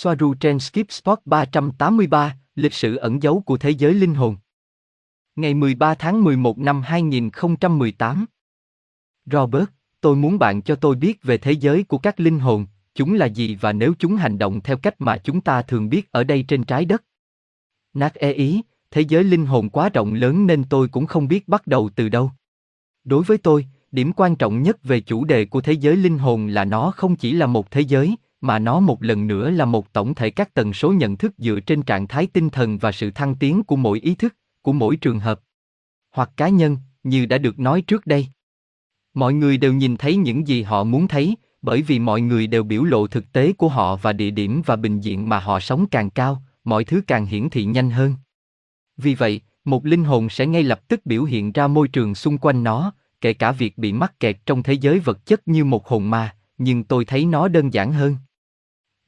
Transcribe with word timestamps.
Soaru 0.00 0.34
trên 0.34 0.58
Skip 0.58 0.92
Spot 0.92 1.18
383, 1.24 2.36
lịch 2.54 2.74
sử 2.74 2.96
ẩn 2.96 3.22
dấu 3.22 3.40
của 3.40 3.56
thế 3.56 3.70
giới 3.70 3.94
linh 3.94 4.14
hồn. 4.14 4.36
Ngày 5.36 5.54
13 5.54 5.94
tháng 5.94 6.24
11 6.24 6.58
năm 6.58 6.82
2018. 6.82 8.26
Robert, 9.26 9.64
tôi 10.00 10.16
muốn 10.16 10.38
bạn 10.38 10.62
cho 10.62 10.74
tôi 10.74 10.96
biết 10.96 11.22
về 11.22 11.38
thế 11.38 11.52
giới 11.52 11.84
của 11.84 11.98
các 11.98 12.20
linh 12.20 12.38
hồn, 12.38 12.66
chúng 12.94 13.14
là 13.14 13.26
gì 13.26 13.54
và 13.60 13.72
nếu 13.72 13.92
chúng 13.98 14.16
hành 14.16 14.38
động 14.38 14.60
theo 14.60 14.76
cách 14.76 14.94
mà 14.98 15.18
chúng 15.18 15.40
ta 15.40 15.62
thường 15.62 15.88
biết 15.88 16.12
ở 16.12 16.24
đây 16.24 16.44
trên 16.48 16.64
trái 16.64 16.84
đất. 16.84 17.04
Nát 17.94 18.14
e 18.14 18.32
ý, 18.32 18.62
thế 18.90 19.00
giới 19.00 19.24
linh 19.24 19.46
hồn 19.46 19.70
quá 19.70 19.88
rộng 19.88 20.14
lớn 20.14 20.46
nên 20.46 20.64
tôi 20.64 20.88
cũng 20.88 21.06
không 21.06 21.28
biết 21.28 21.48
bắt 21.48 21.66
đầu 21.66 21.90
từ 21.96 22.08
đâu. 22.08 22.30
Đối 23.04 23.24
với 23.24 23.38
tôi, 23.38 23.66
điểm 23.92 24.12
quan 24.16 24.36
trọng 24.36 24.62
nhất 24.62 24.82
về 24.82 25.00
chủ 25.00 25.24
đề 25.24 25.44
của 25.44 25.60
thế 25.60 25.72
giới 25.72 25.96
linh 25.96 26.18
hồn 26.18 26.46
là 26.46 26.64
nó 26.64 26.90
không 26.96 27.16
chỉ 27.16 27.32
là 27.32 27.46
một 27.46 27.70
thế 27.70 27.80
giới, 27.80 28.16
mà 28.40 28.58
nó 28.58 28.80
một 28.80 29.02
lần 29.02 29.26
nữa 29.26 29.50
là 29.50 29.64
một 29.64 29.92
tổng 29.92 30.14
thể 30.14 30.30
các 30.30 30.54
tần 30.54 30.72
số 30.72 30.92
nhận 30.92 31.16
thức 31.16 31.34
dựa 31.38 31.60
trên 31.60 31.82
trạng 31.82 32.08
thái 32.08 32.26
tinh 32.26 32.50
thần 32.50 32.78
và 32.78 32.92
sự 32.92 33.10
thăng 33.10 33.34
tiến 33.34 33.62
của 33.62 33.76
mỗi 33.76 34.00
ý 34.00 34.14
thức, 34.14 34.36
của 34.62 34.72
mỗi 34.72 34.96
trường 34.96 35.20
hợp 35.20 35.40
hoặc 36.18 36.30
cá 36.36 36.48
nhân, 36.48 36.76
như 37.02 37.26
đã 37.26 37.38
được 37.38 37.58
nói 37.58 37.82
trước 37.82 38.06
đây. 38.06 38.26
Mọi 39.14 39.34
người 39.34 39.56
đều 39.56 39.72
nhìn 39.72 39.96
thấy 39.96 40.16
những 40.16 40.48
gì 40.48 40.62
họ 40.62 40.84
muốn 40.84 41.08
thấy, 41.08 41.36
bởi 41.62 41.82
vì 41.82 41.98
mọi 41.98 42.20
người 42.20 42.46
đều 42.46 42.62
biểu 42.62 42.84
lộ 42.84 43.06
thực 43.06 43.32
tế 43.32 43.52
của 43.52 43.68
họ 43.68 43.96
và 43.96 44.12
địa 44.12 44.30
điểm 44.30 44.62
và 44.66 44.76
bình 44.76 45.00
diện 45.00 45.28
mà 45.28 45.38
họ 45.38 45.60
sống 45.60 45.86
càng 45.90 46.10
cao, 46.10 46.42
mọi 46.64 46.84
thứ 46.84 47.02
càng 47.06 47.26
hiển 47.26 47.50
thị 47.50 47.64
nhanh 47.64 47.90
hơn. 47.90 48.14
Vì 48.96 49.14
vậy, 49.14 49.40
một 49.64 49.86
linh 49.86 50.04
hồn 50.04 50.28
sẽ 50.28 50.46
ngay 50.46 50.62
lập 50.62 50.88
tức 50.88 51.06
biểu 51.06 51.24
hiện 51.24 51.52
ra 51.52 51.66
môi 51.66 51.88
trường 51.88 52.14
xung 52.14 52.38
quanh 52.38 52.64
nó, 52.64 52.92
kể 53.20 53.34
cả 53.34 53.52
việc 53.52 53.78
bị 53.78 53.92
mắc 53.92 54.20
kẹt 54.20 54.36
trong 54.46 54.62
thế 54.62 54.72
giới 54.72 54.98
vật 54.98 55.26
chất 55.26 55.48
như 55.48 55.64
một 55.64 55.88
hồn 55.88 56.10
ma, 56.10 56.36
nhưng 56.58 56.84
tôi 56.84 57.04
thấy 57.04 57.26
nó 57.26 57.48
đơn 57.48 57.72
giản 57.72 57.92
hơn. 57.92 58.16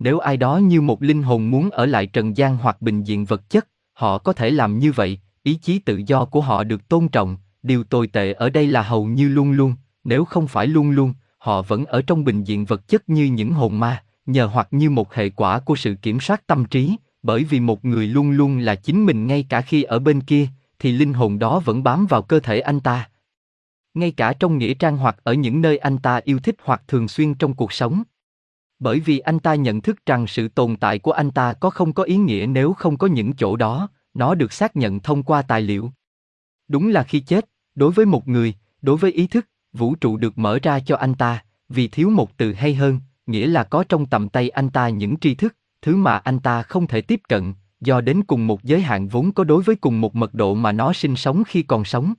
Nếu 0.00 0.18
ai 0.18 0.36
đó 0.36 0.56
như 0.56 0.80
một 0.80 1.02
linh 1.02 1.22
hồn 1.22 1.50
muốn 1.50 1.70
ở 1.70 1.86
lại 1.86 2.06
trần 2.06 2.36
gian 2.36 2.56
hoặc 2.56 2.82
bình 2.82 3.02
diện 3.02 3.24
vật 3.24 3.50
chất, 3.50 3.68
họ 3.92 4.18
có 4.18 4.32
thể 4.32 4.50
làm 4.50 4.78
như 4.78 4.92
vậy, 4.92 5.18
ý 5.42 5.54
chí 5.54 5.78
tự 5.78 6.02
do 6.06 6.24
của 6.24 6.40
họ 6.40 6.64
được 6.64 6.88
tôn 6.88 7.08
trọng, 7.08 7.36
điều 7.62 7.84
tồi 7.84 8.06
tệ 8.06 8.32
ở 8.32 8.50
đây 8.50 8.66
là 8.66 8.82
hầu 8.82 9.04
như 9.04 9.28
luôn 9.28 9.52
luôn, 9.52 9.74
nếu 10.04 10.24
không 10.24 10.48
phải 10.48 10.66
luôn 10.66 10.90
luôn, 10.90 11.14
họ 11.38 11.62
vẫn 11.62 11.84
ở 11.86 12.02
trong 12.02 12.24
bình 12.24 12.44
diện 12.44 12.64
vật 12.64 12.88
chất 12.88 13.08
như 13.08 13.24
những 13.24 13.52
hồn 13.52 13.78
ma, 13.78 14.02
nhờ 14.26 14.46
hoặc 14.46 14.68
như 14.70 14.90
một 14.90 15.14
hệ 15.14 15.30
quả 15.30 15.58
của 15.58 15.76
sự 15.76 15.94
kiểm 15.94 16.20
soát 16.20 16.46
tâm 16.46 16.64
trí, 16.64 16.96
bởi 17.22 17.44
vì 17.44 17.60
một 17.60 17.84
người 17.84 18.06
luôn 18.06 18.30
luôn 18.30 18.58
là 18.58 18.74
chính 18.74 19.06
mình 19.06 19.26
ngay 19.26 19.46
cả 19.48 19.60
khi 19.60 19.82
ở 19.82 19.98
bên 19.98 20.20
kia, 20.20 20.46
thì 20.78 20.92
linh 20.92 21.12
hồn 21.12 21.38
đó 21.38 21.60
vẫn 21.64 21.82
bám 21.82 22.06
vào 22.06 22.22
cơ 22.22 22.40
thể 22.40 22.60
anh 22.60 22.80
ta. 22.80 23.08
Ngay 23.94 24.10
cả 24.10 24.32
trong 24.32 24.58
nghĩa 24.58 24.74
trang 24.74 24.96
hoặc 24.96 25.16
ở 25.22 25.32
những 25.32 25.60
nơi 25.60 25.78
anh 25.78 25.98
ta 25.98 26.20
yêu 26.24 26.38
thích 26.38 26.56
hoặc 26.64 26.82
thường 26.88 27.08
xuyên 27.08 27.34
trong 27.34 27.54
cuộc 27.54 27.72
sống. 27.72 28.02
Bởi 28.80 29.00
vì 29.00 29.18
anh 29.18 29.38
ta 29.38 29.54
nhận 29.54 29.80
thức 29.80 30.06
rằng 30.06 30.26
sự 30.26 30.48
tồn 30.48 30.76
tại 30.76 30.98
của 30.98 31.12
anh 31.12 31.30
ta 31.30 31.52
có 31.52 31.70
không 31.70 31.92
có 31.92 32.02
ý 32.02 32.16
nghĩa 32.16 32.46
nếu 32.48 32.72
không 32.72 32.96
có 32.96 33.06
những 33.06 33.32
chỗ 33.32 33.56
đó, 33.56 33.88
nó 34.14 34.34
được 34.34 34.52
xác 34.52 34.76
nhận 34.76 35.00
thông 35.00 35.22
qua 35.22 35.42
tài 35.42 35.62
liệu. 35.62 35.90
Đúng 36.68 36.88
là 36.88 37.02
khi 37.02 37.20
chết, 37.20 37.48
đối 37.74 37.92
với 37.92 38.06
một 38.06 38.28
người, 38.28 38.54
đối 38.82 38.96
với 38.96 39.12
ý 39.12 39.26
thức, 39.26 39.46
vũ 39.72 39.94
trụ 39.94 40.16
được 40.16 40.38
mở 40.38 40.58
ra 40.62 40.80
cho 40.80 40.96
anh 40.96 41.14
ta, 41.14 41.44
vì 41.68 41.88
thiếu 41.88 42.10
một 42.10 42.36
từ 42.36 42.52
hay 42.52 42.74
hơn, 42.74 43.00
nghĩa 43.26 43.46
là 43.46 43.64
có 43.64 43.84
trong 43.88 44.06
tầm 44.06 44.28
tay 44.28 44.48
anh 44.48 44.70
ta 44.70 44.88
những 44.88 45.16
tri 45.16 45.34
thức, 45.34 45.56
thứ 45.82 45.96
mà 45.96 46.16
anh 46.16 46.38
ta 46.38 46.62
không 46.62 46.86
thể 46.86 47.00
tiếp 47.00 47.20
cận, 47.28 47.54
do 47.80 48.00
đến 48.00 48.22
cùng 48.26 48.46
một 48.46 48.62
giới 48.62 48.80
hạn 48.80 49.08
vốn 49.08 49.32
có 49.32 49.44
đối 49.44 49.62
với 49.62 49.76
cùng 49.76 50.00
một 50.00 50.16
mật 50.16 50.34
độ 50.34 50.54
mà 50.54 50.72
nó 50.72 50.92
sinh 50.92 51.16
sống 51.16 51.42
khi 51.46 51.62
còn 51.62 51.84
sống. 51.84 52.14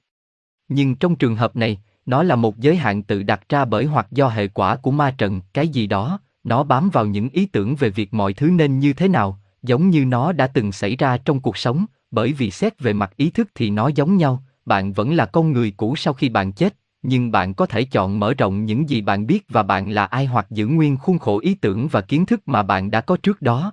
Nhưng 0.68 0.96
trong 0.96 1.16
trường 1.16 1.36
hợp 1.36 1.56
này, 1.56 1.82
nó 2.06 2.24
là 2.24 2.36
một 2.36 2.58
giới 2.58 2.76
hạn 2.76 3.04
tự 3.04 3.24
đặt 3.24 3.50
ra 3.50 3.66
bởi 3.66 3.86
hoặc 3.86 4.08
do 4.12 4.28
hệ 4.30 4.48
quả 4.48 4.76
của 4.76 4.92
ma 4.92 5.16
trận, 5.18 5.42
cái 5.54 5.68
gì 5.68 5.88
đó, 5.88 6.20
nó 6.44 6.64
bám 6.64 6.90
vào 6.90 7.06
những 7.06 7.30
ý 7.30 7.46
tưởng 7.46 7.76
về 7.76 7.90
việc 7.90 8.14
mọi 8.14 8.34
thứ 8.34 8.48
nên 8.48 8.80
như 8.80 8.94
thế 8.94 9.08
nào, 9.08 9.40
giống 9.64 9.90
như 9.90 10.06
nó 10.06 10.32
đã 10.32 10.48
từng 10.48 10.72
xảy 10.72 10.96
ra 10.96 11.18
trong 11.18 11.40
cuộc 11.40 11.58
sống, 11.58 11.86
bởi 12.12 12.34
vì 12.34 12.52
xét 12.52 12.80
về 12.80 12.94
mặt 12.94 13.18
ý 13.18 13.30
thức 13.30 13.50
thì 13.56 13.70
nó 13.70 13.88
giống 13.88 14.18
nhau, 14.18 14.44
bạn 14.66 14.94
vẫn 14.94 15.14
là 15.14 15.26
con 15.26 15.52
người 15.52 15.74
cũ 15.78 15.96
sau 15.96 16.14
khi 16.14 16.30
bạn 16.30 16.52
chết, 16.52 16.76
nhưng 17.04 17.32
bạn 17.32 17.54
có 17.54 17.66
thể 17.66 17.84
chọn 17.84 18.20
mở 18.20 18.34
rộng 18.34 18.66
những 18.66 18.90
gì 18.90 19.02
bạn 19.02 19.28
biết 19.28 19.46
và 19.50 19.64
bạn 19.64 19.90
là 19.90 20.06
ai 20.06 20.26
hoặc 20.26 20.48
giữ 20.50 20.68
nguyên 20.68 20.98
khuôn 20.98 21.20
khổ 21.20 21.40
ý 21.40 21.54
tưởng 21.54 21.88
và 21.88 22.02
kiến 22.02 22.26
thức 22.26 22.42
mà 22.46 22.64
bạn 22.64 22.92
đã 22.92 23.02
có 23.02 23.18
trước 23.24 23.42
đó. 23.42 23.72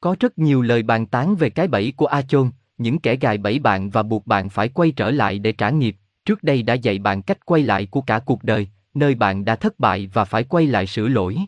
Có 0.00 0.16
rất 0.20 0.38
nhiều 0.38 0.62
lời 0.62 0.82
bàn 0.82 1.06
tán 1.06 1.36
về 1.36 1.50
cái 1.50 1.68
bẫy 1.68 1.92
của 1.96 2.06
A 2.06 2.22
Chôn, 2.22 2.50
những 2.78 2.98
kẻ 2.98 3.16
gài 3.16 3.38
bẫy 3.38 3.58
bạn 3.58 3.90
và 3.90 4.02
buộc 4.02 4.26
bạn 4.26 4.48
phải 4.48 4.68
quay 4.68 4.90
trở 4.90 5.10
lại 5.10 5.38
để 5.38 5.52
trả 5.52 5.70
nghiệp, 5.70 5.96
trước 6.24 6.42
đây 6.42 6.62
đã 6.62 6.74
dạy 6.74 6.98
bạn 6.98 7.22
cách 7.22 7.46
quay 7.46 7.62
lại 7.62 7.86
của 7.86 8.00
cả 8.00 8.18
cuộc 8.18 8.44
đời, 8.44 8.68
nơi 8.94 9.14
bạn 9.14 9.44
đã 9.44 9.56
thất 9.56 9.78
bại 9.78 10.10
và 10.12 10.24
phải 10.24 10.44
quay 10.44 10.66
lại 10.66 10.86
sửa 10.86 11.08
lỗi. 11.08 11.38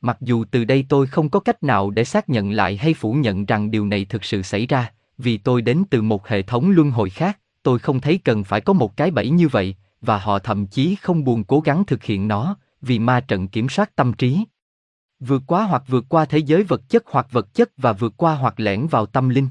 Mặc 0.00 0.18
dù 0.20 0.44
từ 0.50 0.64
đây 0.64 0.84
tôi 0.88 1.06
không 1.06 1.28
có 1.28 1.40
cách 1.40 1.62
nào 1.62 1.90
để 1.90 2.04
xác 2.04 2.28
nhận 2.28 2.50
lại 2.50 2.76
hay 2.76 2.94
phủ 2.94 3.12
nhận 3.12 3.46
rằng 3.46 3.70
điều 3.70 3.86
này 3.86 4.04
thực 4.04 4.24
sự 4.24 4.42
xảy 4.42 4.66
ra, 4.66 4.92
vì 5.18 5.38
tôi 5.38 5.62
đến 5.62 5.82
từ 5.90 6.02
một 6.02 6.28
hệ 6.28 6.42
thống 6.42 6.70
luân 6.70 6.90
hồi 6.90 7.10
khác, 7.10 7.38
tôi 7.62 7.78
không 7.78 8.00
thấy 8.00 8.18
cần 8.24 8.44
phải 8.44 8.60
có 8.60 8.72
một 8.72 8.96
cái 8.96 9.10
bẫy 9.10 9.30
như 9.30 9.48
vậy, 9.48 9.76
và 10.00 10.18
họ 10.18 10.38
thậm 10.38 10.66
chí 10.66 10.94
không 10.94 11.24
buồn 11.24 11.44
cố 11.44 11.60
gắng 11.60 11.84
thực 11.84 12.04
hiện 12.04 12.28
nó, 12.28 12.56
vì 12.82 12.98
ma 12.98 13.20
trận 13.20 13.48
kiểm 13.48 13.68
soát 13.68 13.96
tâm 13.96 14.12
trí. 14.12 14.44
Vượt 15.20 15.42
qua 15.46 15.64
hoặc 15.64 15.82
vượt 15.86 16.04
qua 16.08 16.24
thế 16.24 16.38
giới 16.38 16.62
vật 16.62 16.88
chất 16.88 17.02
hoặc 17.06 17.26
vật 17.30 17.54
chất 17.54 17.70
và 17.76 17.92
vượt 17.92 18.14
qua 18.16 18.34
hoặc 18.34 18.60
lẻn 18.60 18.86
vào 18.86 19.06
tâm 19.06 19.28
linh. 19.28 19.48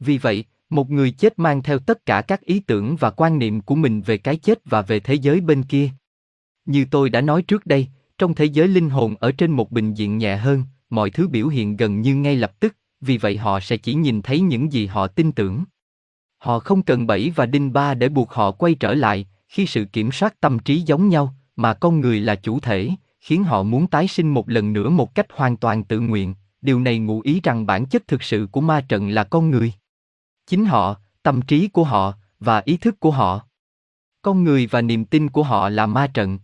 Vì 0.00 0.18
vậy, 0.18 0.44
một 0.70 0.90
người 0.90 1.10
chết 1.10 1.38
mang 1.38 1.62
theo 1.62 1.78
tất 1.78 2.06
cả 2.06 2.22
các 2.22 2.40
ý 2.40 2.60
tưởng 2.60 2.96
và 2.96 3.10
quan 3.10 3.38
niệm 3.38 3.60
của 3.60 3.74
mình 3.74 4.02
về 4.02 4.18
cái 4.18 4.36
chết 4.36 4.58
và 4.64 4.82
về 4.82 5.00
thế 5.00 5.14
giới 5.14 5.40
bên 5.40 5.62
kia. 5.62 5.90
Như 6.66 6.84
tôi 6.90 7.10
đã 7.10 7.20
nói 7.20 7.42
trước 7.42 7.66
đây, 7.66 7.88
trong 8.18 8.34
thế 8.34 8.44
giới 8.44 8.68
linh 8.68 8.90
hồn 8.90 9.14
ở 9.20 9.32
trên 9.32 9.50
một 9.50 9.70
bình 9.70 9.94
diện 9.94 10.18
nhẹ 10.18 10.36
hơn, 10.36 10.64
mọi 10.90 11.10
thứ 11.10 11.28
biểu 11.28 11.48
hiện 11.48 11.76
gần 11.76 12.00
như 12.00 12.14
ngay 12.14 12.36
lập 12.36 12.60
tức, 12.60 12.76
vì 13.00 13.18
vậy 13.18 13.36
họ 13.36 13.60
sẽ 13.60 13.76
chỉ 13.76 13.94
nhìn 13.94 14.22
thấy 14.22 14.40
những 14.40 14.72
gì 14.72 14.86
họ 14.86 15.06
tin 15.06 15.32
tưởng. 15.32 15.64
Họ 16.38 16.58
không 16.58 16.82
cần 16.82 17.06
bẫy 17.06 17.32
và 17.36 17.46
đinh 17.46 17.72
ba 17.72 17.94
để 17.94 18.08
buộc 18.08 18.32
họ 18.32 18.50
quay 18.50 18.74
trở 18.74 18.94
lại, 18.94 19.26
khi 19.48 19.66
sự 19.66 19.84
kiểm 19.84 20.12
soát 20.12 20.40
tâm 20.40 20.58
trí 20.58 20.80
giống 20.80 21.08
nhau, 21.08 21.34
mà 21.56 21.74
con 21.74 22.00
người 22.00 22.20
là 22.20 22.34
chủ 22.34 22.60
thể, 22.60 22.90
khiến 23.20 23.44
họ 23.44 23.62
muốn 23.62 23.86
tái 23.86 24.08
sinh 24.08 24.34
một 24.34 24.48
lần 24.48 24.72
nữa 24.72 24.88
một 24.88 25.14
cách 25.14 25.26
hoàn 25.32 25.56
toàn 25.56 25.84
tự 25.84 26.00
nguyện. 26.00 26.34
Điều 26.60 26.80
này 26.80 26.98
ngụ 26.98 27.20
ý 27.20 27.40
rằng 27.42 27.66
bản 27.66 27.86
chất 27.86 28.08
thực 28.08 28.22
sự 28.22 28.48
của 28.52 28.60
ma 28.60 28.80
trận 28.88 29.08
là 29.08 29.24
con 29.24 29.50
người. 29.50 29.72
Chính 30.46 30.64
họ, 30.64 30.96
tâm 31.22 31.42
trí 31.42 31.68
của 31.68 31.84
họ 31.84 32.12
và 32.40 32.62
ý 32.64 32.76
thức 32.76 33.00
của 33.00 33.10
họ. 33.10 33.40
Con 34.22 34.44
người 34.44 34.66
và 34.66 34.82
niềm 34.82 35.04
tin 35.04 35.28
của 35.28 35.42
họ 35.42 35.68
là 35.68 35.86
ma 35.86 36.06
trận. 36.14 36.38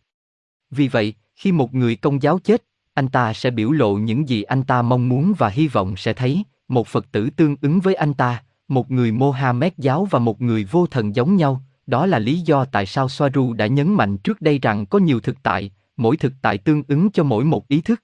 Vì 0.70 0.88
vậy, 0.88 1.14
khi 1.34 1.52
một 1.52 1.74
người 1.74 1.96
công 1.96 2.22
giáo 2.22 2.38
chết, 2.38 2.64
anh 2.94 3.08
ta 3.08 3.32
sẽ 3.32 3.50
biểu 3.50 3.70
lộ 3.70 3.94
những 3.94 4.28
gì 4.28 4.42
anh 4.42 4.62
ta 4.62 4.82
mong 4.82 5.08
muốn 5.08 5.34
và 5.38 5.48
hy 5.48 5.68
vọng 5.68 5.96
sẽ 5.96 6.12
thấy, 6.12 6.44
một 6.68 6.86
Phật 6.86 7.12
tử 7.12 7.30
tương 7.30 7.56
ứng 7.62 7.80
với 7.80 7.94
anh 7.94 8.14
ta, 8.14 8.42
một 8.68 8.90
người 8.90 9.12
Mohammed 9.12 9.72
giáo 9.78 10.08
và 10.10 10.18
một 10.18 10.40
người 10.42 10.64
vô 10.64 10.86
thần 10.86 11.14
giống 11.14 11.36
nhau, 11.36 11.62
đó 11.86 12.06
là 12.06 12.18
lý 12.18 12.40
do 12.40 12.64
tại 12.64 12.86
sao 12.86 13.08
Soaru 13.08 13.52
đã 13.52 13.66
nhấn 13.66 13.94
mạnh 13.94 14.18
trước 14.18 14.40
đây 14.40 14.58
rằng 14.58 14.86
có 14.86 14.98
nhiều 14.98 15.20
thực 15.20 15.42
tại, 15.42 15.70
mỗi 15.96 16.16
thực 16.16 16.32
tại 16.42 16.58
tương 16.58 16.82
ứng 16.88 17.10
cho 17.10 17.24
mỗi 17.24 17.44
một 17.44 17.68
ý 17.68 17.80
thức. 17.80 18.00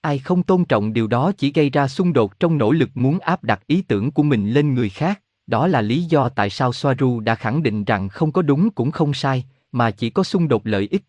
Ai 0.00 0.18
không 0.18 0.42
tôn 0.42 0.64
trọng 0.64 0.92
điều 0.92 1.06
đó 1.06 1.32
chỉ 1.38 1.52
gây 1.52 1.70
ra 1.70 1.88
xung 1.88 2.12
đột 2.12 2.40
trong 2.40 2.58
nỗ 2.58 2.72
lực 2.72 2.90
muốn 2.94 3.18
áp 3.18 3.44
đặt 3.44 3.66
ý 3.66 3.82
tưởng 3.82 4.10
của 4.10 4.22
mình 4.22 4.50
lên 4.50 4.74
người 4.74 4.88
khác, 4.88 5.20
đó 5.46 5.66
là 5.66 5.80
lý 5.80 6.02
do 6.02 6.28
tại 6.28 6.50
sao 6.50 6.72
Soaru 6.72 7.20
đã 7.20 7.34
khẳng 7.34 7.62
định 7.62 7.84
rằng 7.84 8.08
không 8.08 8.32
có 8.32 8.42
đúng 8.42 8.70
cũng 8.70 8.90
không 8.90 9.14
sai, 9.14 9.44
mà 9.72 9.90
chỉ 9.90 10.10
có 10.10 10.22
xung 10.22 10.48
đột 10.48 10.66
lợi 10.66 10.88
ích. 10.90 11.02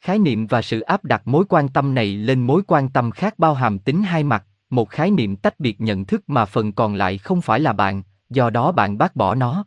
Khái 0.00 0.18
niệm 0.18 0.46
và 0.46 0.62
sự 0.62 0.80
áp 0.80 1.04
đặt 1.04 1.22
mối 1.24 1.44
quan 1.48 1.68
tâm 1.68 1.94
này 1.94 2.16
lên 2.16 2.40
mối 2.40 2.62
quan 2.66 2.88
tâm 2.88 3.10
khác 3.10 3.38
bao 3.38 3.54
hàm 3.54 3.78
tính 3.78 4.02
hai 4.02 4.24
mặt, 4.24 4.44
một 4.70 4.90
khái 4.90 5.10
niệm 5.10 5.36
tách 5.36 5.60
biệt 5.60 5.80
nhận 5.80 6.04
thức 6.04 6.22
mà 6.26 6.44
phần 6.44 6.72
còn 6.72 6.94
lại 6.94 7.18
không 7.18 7.42
phải 7.42 7.60
là 7.60 7.72
bạn, 7.72 8.02
do 8.30 8.50
đó 8.50 8.72
bạn 8.72 8.98
bác 8.98 9.16
bỏ 9.16 9.34
nó. 9.34 9.64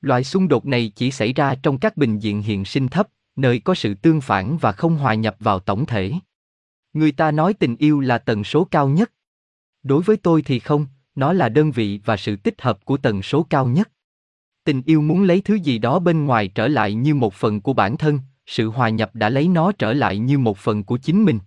Loại 0.00 0.24
xung 0.24 0.48
đột 0.48 0.66
này 0.66 0.92
chỉ 0.96 1.10
xảy 1.10 1.32
ra 1.32 1.54
trong 1.62 1.78
các 1.78 1.96
bình 1.96 2.18
diện 2.18 2.42
hiện 2.42 2.64
sinh 2.64 2.88
thấp, 2.88 3.08
nơi 3.36 3.60
có 3.60 3.74
sự 3.74 3.94
tương 3.94 4.20
phản 4.20 4.58
và 4.58 4.72
không 4.72 4.96
hòa 4.96 5.14
nhập 5.14 5.36
vào 5.38 5.58
tổng 5.58 5.86
thể. 5.86 6.12
Người 6.92 7.12
ta 7.12 7.30
nói 7.30 7.54
tình 7.54 7.76
yêu 7.76 8.00
là 8.00 8.18
tần 8.18 8.44
số 8.44 8.64
cao 8.64 8.88
nhất. 8.88 9.12
Đối 9.82 10.02
với 10.02 10.16
tôi 10.16 10.42
thì 10.42 10.58
không, 10.58 10.86
nó 11.14 11.32
là 11.32 11.48
đơn 11.48 11.70
vị 11.70 12.00
và 12.04 12.16
sự 12.16 12.36
tích 12.36 12.62
hợp 12.62 12.84
của 12.84 12.96
tần 12.96 13.22
số 13.22 13.46
cao 13.50 13.66
nhất. 13.66 13.90
Tình 14.64 14.82
yêu 14.86 15.00
muốn 15.00 15.22
lấy 15.22 15.40
thứ 15.40 15.54
gì 15.54 15.78
đó 15.78 15.98
bên 15.98 16.24
ngoài 16.24 16.48
trở 16.48 16.68
lại 16.68 16.94
như 16.94 17.14
một 17.14 17.34
phần 17.34 17.60
của 17.60 17.72
bản 17.72 17.96
thân, 17.96 18.20
sự 18.48 18.68
hòa 18.68 18.88
nhập 18.88 19.10
đã 19.14 19.28
lấy 19.28 19.48
nó 19.48 19.72
trở 19.72 19.92
lại 19.92 20.18
như 20.18 20.38
một 20.38 20.58
phần 20.58 20.84
của 20.84 20.98
chính 20.98 21.24
mình. 21.24 21.38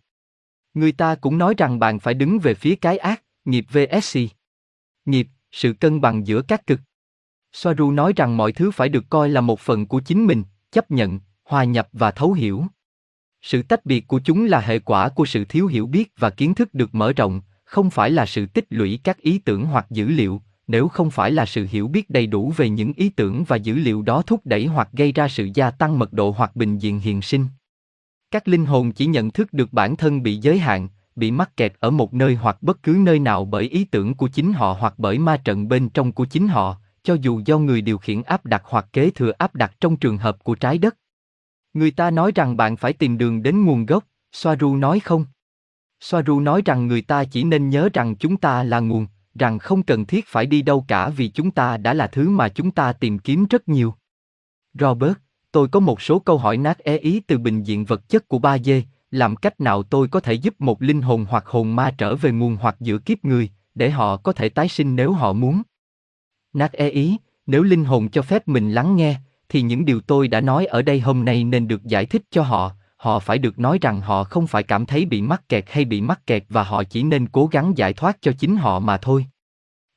Người 0.74 0.92
ta 0.92 1.15
cũng 1.15 1.38
nói 1.38 1.53
rằng 1.57 1.80
bạn 1.80 2.00
phải 2.00 2.13
đứng 2.13 2.39
về 2.39 2.53
phía 2.53 2.75
cái 2.75 2.98
ác, 2.98 3.24
nghiệp 3.45 3.65
VSC. 3.71 4.19
Nghiệp, 5.06 5.27
sự 5.51 5.74
cân 5.74 6.01
bằng 6.01 6.27
giữa 6.27 6.42
các 6.42 6.68
cực. 6.68 6.80
Soaru 7.53 7.92
nói 7.92 8.13
rằng 8.15 8.38
mọi 8.38 8.51
thứ 8.51 8.71
phải 8.71 8.89
được 8.89 9.06
coi 9.09 9.30
là 9.30 9.42
một 9.42 9.59
phần 9.59 9.88
của 9.88 10.00
chính 10.00 10.25
mình, 10.25 10.44
chấp 10.71 10.92
nhận, 10.92 11.19
hòa 11.44 11.63
nhập 11.63 11.89
và 11.94 12.12
thấu 12.12 12.33
hiểu. 12.33 12.63
Sự 13.42 13.62
tách 13.62 13.86
biệt 13.86 14.07
của 14.07 14.21
chúng 14.24 14.45
là 14.45 14.59
hệ 14.59 14.80
quả 14.80 15.09
của 15.09 15.25
sự 15.25 15.45
thiếu 15.45 15.68
hiểu 15.68 15.88
biết 15.88 16.13
và 16.18 16.30
kiến 16.30 16.56
thức 16.56 16.74
được 16.74 16.95
mở 16.95 17.13
rộng, 17.13 17.42
không 17.63 17.89
phải 17.89 18.12
là 18.12 18.25
sự 18.25 18.45
tích 18.45 18.65
lũy 18.69 19.00
các 19.03 19.18
ý 19.18 19.39
tưởng 19.39 19.65
hoặc 19.65 19.86
dữ 19.89 20.07
liệu, 20.07 20.42
nếu 20.72 20.88
không 20.88 21.12
phải 21.12 21.32
là 21.32 21.46
sự 21.46 21.68
hiểu 21.70 21.88
biết 21.88 22.10
đầy 22.10 22.28
đủ 22.28 22.54
về 22.58 22.70
những 22.70 22.94
ý 22.94 23.10
tưởng 23.10 23.44
và 23.44 23.56
dữ 23.56 23.76
liệu 23.76 24.02
đó 24.02 24.22
thúc 24.22 24.42
đẩy 24.46 24.66
hoặc 24.66 24.90
gây 24.94 25.12
ra 25.12 25.28
sự 25.28 25.50
gia 25.54 25.72
tăng 25.72 26.00
mật 26.00 26.14
độ 26.14 26.32
hoặc 26.38 26.56
bình 26.56 26.78
diện 26.78 27.00
hiện 27.00 27.22
sinh. 27.22 27.46
Các 28.32 28.48
linh 28.48 28.66
hồn 28.66 28.92
chỉ 28.92 29.06
nhận 29.06 29.32
thức 29.32 29.54
được 29.54 29.74
bản 29.74 29.96
thân 29.96 30.24
bị 30.24 30.38
giới 30.38 30.60
hạn, 30.60 30.90
bị 31.16 31.32
mắc 31.32 31.58
kẹt 31.58 31.74
ở 31.80 31.90
một 31.90 32.14
nơi 32.14 32.36
hoặc 32.36 32.64
bất 32.64 32.84
cứ 32.84 32.98
nơi 33.00 33.20
nào 33.20 33.46
bởi 33.46 33.64
ý 33.64 33.84
tưởng 33.84 34.14
của 34.14 34.28
chính 34.28 34.54
họ 34.54 34.78
hoặc 34.80 34.94
bởi 34.98 35.20
ma 35.20 35.38
trận 35.38 35.68
bên 35.68 35.90
trong 35.90 36.12
của 36.12 36.26
chính 36.26 36.48
họ, 36.48 36.78
cho 37.04 37.14
dù 37.22 37.42
do 37.46 37.58
người 37.58 37.82
điều 37.82 37.98
khiển 37.98 38.22
áp 38.22 38.46
đặt 38.46 38.64
hoặc 38.66 38.86
kế 38.94 39.10
thừa 39.10 39.32
áp 39.38 39.56
đặt 39.56 39.74
trong 39.80 39.98
trường 39.98 40.18
hợp 40.18 40.44
của 40.44 40.56
trái 40.56 40.78
đất. 40.78 40.98
Người 41.74 41.92
ta 41.92 42.12
nói 42.12 42.32
rằng 42.36 42.58
bạn 42.58 42.78
phải 42.78 42.94
tìm 42.94 43.18
đường 43.18 43.44
đến 43.44 43.66
nguồn 43.66 43.86
gốc, 43.86 44.04
Soaru 44.32 44.76
nói 44.76 45.00
không? 45.00 45.26
Soaru 46.00 46.40
nói 46.40 46.62
rằng 46.66 46.88
người 46.88 47.02
ta 47.02 47.24
chỉ 47.24 47.44
nên 47.44 47.70
nhớ 47.70 47.90
rằng 47.94 48.16
chúng 48.16 48.38
ta 48.38 48.64
là 48.64 48.80
nguồn, 48.80 49.08
rằng 49.36 49.60
không 49.60 49.83
cần 49.83 50.06
thiết 50.06 50.28
phải 50.28 50.45
đi 50.45 50.62
đâu 50.62 50.86
cả 50.88 51.10
vì 51.10 51.28
chúng 51.28 51.51
ta 51.51 51.78
đã 51.78 51.94
là 51.94 52.07
thứ 52.07 52.30
mà 52.30 52.50
chúng 52.50 52.72
ta 52.72 52.94
tìm 52.94 53.19
kiếm 53.19 53.45
rất 53.50 53.69
nhiều. 53.69 53.94
Robert, 54.74 55.13
tôi 55.51 55.68
có 55.68 55.80
một 55.80 56.01
số 56.01 56.19
câu 56.19 56.38
hỏi 56.38 56.57
nát 56.57 56.80
é 56.80 56.98
ý 56.98 57.19
từ 57.19 57.38
bình 57.38 57.63
diện 57.63 57.86
vật 57.86 58.10
chất 58.10 58.28
của 58.28 58.39
ba 58.39 58.57
dê, 58.57 58.83
làm 59.12 59.36
cách 59.36 59.62
nào 59.62 59.83
tôi 59.83 60.07
có 60.07 60.19
thể 60.19 60.33
giúp 60.33 60.62
một 60.62 60.81
linh 60.81 61.01
hồn 61.01 61.25
hoặc 61.30 61.45
hồn 61.45 61.75
ma 61.75 61.95
trở 61.98 62.16
về 62.16 62.31
nguồn 62.31 62.57
hoặc 62.62 62.75
giữa 62.80 62.98
kiếp 62.98 63.25
người, 63.25 63.50
để 63.75 63.89
họ 63.89 64.18
có 64.18 64.33
thể 64.33 64.50
tái 64.50 64.68
sinh 64.68 64.95
nếu 64.95 65.12
họ 65.12 65.34
muốn. 65.34 65.62
Nát 66.54 66.74
e 66.74 66.89
ý, 66.89 67.18
nếu 67.45 67.63
linh 67.63 67.86
hồn 67.86 68.10
cho 68.10 68.22
phép 68.22 68.48
mình 68.48 68.72
lắng 68.72 68.95
nghe, 68.95 69.16
thì 69.50 69.62
những 69.62 69.86
điều 69.86 70.01
tôi 70.01 70.27
đã 70.27 70.42
nói 70.42 70.66
ở 70.66 70.81
đây 70.81 71.00
hôm 71.00 71.25
nay 71.25 71.44
nên 71.44 71.68
được 71.68 71.84
giải 71.84 72.06
thích 72.06 72.22
cho 72.31 72.42
họ, 72.42 72.75
họ 73.01 73.19
phải 73.19 73.38
được 73.38 73.59
nói 73.59 73.77
rằng 73.81 74.01
họ 74.01 74.24
không 74.24 74.48
phải 74.48 74.63
cảm 74.63 74.86
thấy 74.86 75.06
bị 75.06 75.21
mắc 75.21 75.50
kẹt 75.50 75.65
hay 75.68 75.86
bị 75.86 76.01
mắc 76.01 76.27
kẹt 76.27 76.44
và 76.50 76.63
họ 76.63 76.83
chỉ 76.83 77.03
nên 77.03 77.27
cố 77.27 77.48
gắng 77.51 77.77
giải 77.77 77.94
thoát 77.94 78.18
cho 78.21 78.31
chính 78.39 78.57
họ 78.57 78.80
mà 78.80 78.98
thôi. 78.98 79.25